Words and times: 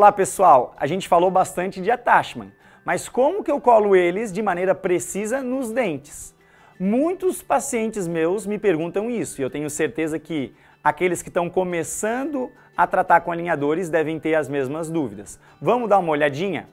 Olá 0.00 0.12
pessoal, 0.12 0.74
a 0.78 0.86
gente 0.86 1.06
falou 1.06 1.30
bastante 1.30 1.78
de 1.78 1.90
attachment, 1.90 2.52
mas 2.86 3.06
como 3.06 3.44
que 3.44 3.50
eu 3.50 3.60
colo 3.60 3.94
eles 3.94 4.32
de 4.32 4.40
maneira 4.40 4.74
precisa 4.74 5.42
nos 5.42 5.70
dentes? 5.70 6.34
Muitos 6.78 7.42
pacientes 7.42 8.08
meus 8.08 8.46
me 8.46 8.58
perguntam 8.58 9.10
isso 9.10 9.38
e 9.38 9.44
eu 9.44 9.50
tenho 9.50 9.68
certeza 9.68 10.18
que 10.18 10.54
aqueles 10.82 11.20
que 11.20 11.28
estão 11.28 11.50
começando 11.50 12.50
a 12.74 12.86
tratar 12.86 13.20
com 13.20 13.30
alinhadores 13.30 13.90
devem 13.90 14.18
ter 14.18 14.36
as 14.36 14.48
mesmas 14.48 14.88
dúvidas. 14.90 15.38
Vamos 15.60 15.86
dar 15.86 15.98
uma 15.98 16.12
olhadinha? 16.12 16.66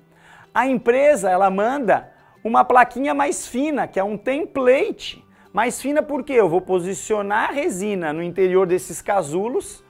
A 0.53 0.65
empresa 0.65 1.29
ela 1.29 1.51
manda 1.51 2.09
uma 2.45 2.63
plaquinha 2.63 3.13
mais 3.13 3.45
fina, 3.45 3.87
que 3.87 3.99
é 3.99 4.03
um 4.05 4.17
template. 4.17 5.21
Mais 5.51 5.81
fina 5.81 6.01
porque 6.01 6.31
eu 6.31 6.47
vou 6.47 6.61
posicionar 6.61 7.49
a 7.49 7.53
resina 7.53 8.13
no 8.13 8.23
interior 8.23 8.65
desses 8.65 9.01
casulos, 9.01 9.83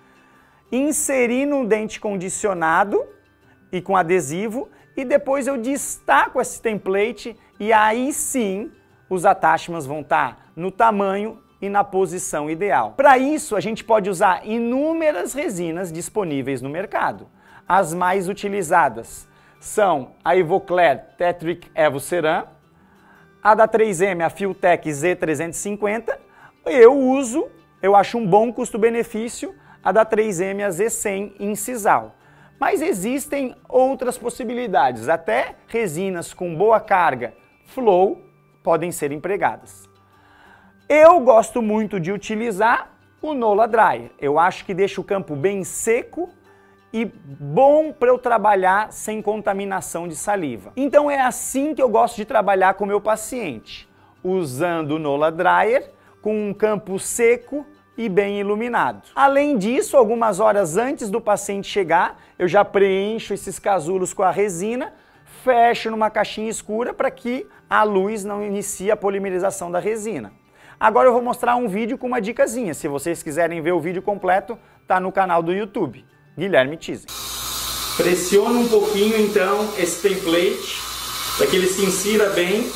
inserir 0.71 1.45
no 1.45 1.67
dente 1.67 1.99
condicionado 1.99 3.15
e 3.71 3.81
com 3.81 3.95
adesivo 3.95 4.69
e 4.95 5.05
depois 5.05 5.47
eu 5.47 5.57
destaco 5.57 6.41
esse 6.41 6.61
template 6.61 7.37
e 7.59 7.71
aí 7.71 8.11
sim 8.11 8.71
os 9.09 9.25
attachments 9.25 9.85
vão 9.85 10.01
estar 10.01 10.51
no 10.55 10.71
tamanho 10.71 11.39
e 11.61 11.69
na 11.69 11.83
posição 11.83 12.49
ideal. 12.49 12.93
Para 12.95 13.17
isso, 13.17 13.55
a 13.55 13.59
gente 13.59 13.83
pode 13.83 14.09
usar 14.09 14.45
inúmeras 14.45 15.33
resinas 15.33 15.91
disponíveis 15.91 16.61
no 16.61 16.69
mercado. 16.69 17.27
As 17.67 17.93
mais 17.93 18.29
utilizadas 18.29 19.27
são 19.59 20.11
a 20.23 20.35
Ivoclar 20.35 21.15
Tetric 21.17 21.69
Evo 21.73 21.99
Ceram, 21.99 22.47
a 23.41 23.55
da 23.55 23.67
3M, 23.67 24.25
a 24.25 24.29
Filtec 24.29 24.89
Z350. 24.89 26.17
Eu 26.65 26.97
uso, 26.97 27.47
eu 27.81 27.95
acho 27.95 28.17
um 28.17 28.27
bom 28.27 28.51
custo-benefício, 28.51 29.55
a 29.83 29.91
da 29.91 30.05
3M, 30.05 30.65
a 30.65 30.69
Z100 30.69 31.33
Incisal. 31.39 32.16
Mas 32.59 32.81
existem 32.81 33.55
outras 33.69 34.17
possibilidades, 34.17 35.09
até 35.09 35.55
resinas 35.67 36.33
com 36.33 36.55
boa 36.55 36.79
carga 36.79 37.33
flow 37.65 38.21
podem 38.63 38.91
ser 38.91 39.11
empregadas. 39.11 39.87
Eu 40.89 41.19
gosto 41.19 41.61
muito 41.61 41.99
de 41.99 42.11
utilizar 42.11 42.91
o 43.21 43.33
Nola 43.33 43.67
Dryer. 43.67 44.11
Eu 44.19 44.39
acho 44.39 44.65
que 44.65 44.73
deixa 44.73 44.99
o 44.99 45.03
campo 45.03 45.35
bem 45.35 45.63
seco 45.63 46.29
e 46.91 47.05
bom 47.05 47.91
para 47.91 48.09
eu 48.09 48.17
trabalhar 48.17 48.91
sem 48.91 49.21
contaminação 49.21 50.07
de 50.07 50.15
saliva. 50.15 50.71
Então 50.75 51.11
é 51.11 51.19
assim 51.19 51.75
que 51.75 51.81
eu 51.81 51.89
gosto 51.89 52.15
de 52.15 52.25
trabalhar 52.25 52.73
com 52.75 52.85
o 52.85 52.87
meu 52.87 53.01
paciente, 53.01 53.87
usando 54.23 54.91
o 54.91 54.99
Nola 54.99 55.31
Dryer 55.31 55.91
com 56.21 56.49
um 56.49 56.53
campo 56.53 56.97
seco 56.97 57.65
e 57.97 58.07
bem 58.07 58.39
iluminado. 58.39 59.01
Além 59.15 59.57
disso, 59.57 59.97
algumas 59.97 60.39
horas 60.39 60.77
antes 60.77 61.09
do 61.09 61.19
paciente 61.19 61.67
chegar, 61.67 62.21
eu 62.37 62.47
já 62.47 62.63
preencho 62.63 63.33
esses 63.33 63.57
casulos 63.57 64.13
com 64.13 64.23
a 64.23 64.31
resina, 64.31 64.93
fecho 65.43 65.89
numa 65.89 66.09
caixinha 66.09 66.49
escura 66.49 66.93
para 66.93 67.09
que 67.09 67.47
a 67.69 67.83
luz 67.83 68.23
não 68.23 68.43
inicie 68.43 68.91
a 68.91 68.95
polimerização 68.95 69.71
da 69.71 69.79
resina. 69.79 70.31
Agora 70.79 71.07
eu 71.07 71.13
vou 71.13 71.23
mostrar 71.23 71.55
um 71.55 71.67
vídeo 71.67 71.97
com 71.97 72.05
uma 72.05 72.21
dicasinha. 72.21 72.73
Se 72.73 72.87
vocês 72.87 73.23
quiserem 73.23 73.61
ver 73.61 73.71
o 73.71 73.79
vídeo 73.79 74.01
completo, 74.01 74.59
tá 74.87 74.99
no 74.99 75.11
canal 75.11 75.41
do 75.41 75.51
YouTube, 75.51 76.05
Guilherme 76.37 76.77
Tizen. 76.77 77.07
Pressiona 77.97 78.59
um 78.59 78.67
pouquinho 78.67 79.19
então 79.19 79.67
esse 79.79 80.07
template 80.07 80.79
para 81.35 81.47
que 81.47 81.55
ele 81.55 81.67
se 81.67 81.83
insira 81.83 82.29
bem, 82.29 82.69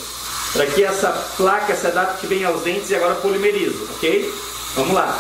para 0.54 0.66
que 0.66 0.84
essa 0.84 1.12
placa 1.38 1.76
se 1.76 1.86
adapte 1.86 2.26
bem 2.26 2.44
aos 2.44 2.64
dentes 2.64 2.90
e 2.90 2.96
agora 2.96 3.16
polimeriza, 3.16 3.84
ok? 3.96 4.34
Vamos 4.76 4.94
lá. 4.94 5.20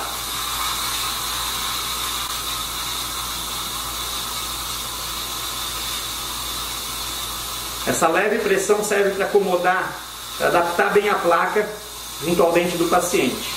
Essa 7.85 8.07
leve 8.07 8.39
pressão 8.39 8.83
serve 8.83 9.11
para 9.11 9.25
acomodar, 9.25 9.93
para 10.37 10.47
adaptar 10.47 10.93
bem 10.93 11.09
a 11.09 11.15
placa 11.15 11.67
junto 12.23 12.41
ao 12.41 12.51
dente 12.53 12.77
do 12.77 12.87
paciente. 12.87 13.49